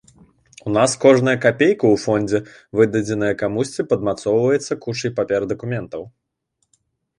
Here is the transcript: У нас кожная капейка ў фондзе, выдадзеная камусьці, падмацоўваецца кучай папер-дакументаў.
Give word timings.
У 0.69 0.71
нас 0.77 0.95
кожная 1.03 1.35
капейка 1.43 1.85
ў 1.89 1.95
фондзе, 2.05 2.39
выдадзеная 2.81 3.31
камусьці, 3.43 3.87
падмацоўваецца 3.93 4.81
кучай 4.89 5.15
папер-дакументаў. 5.23 6.01